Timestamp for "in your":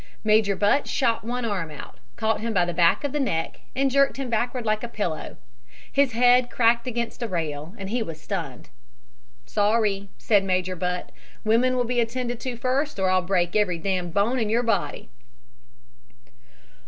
14.39-14.63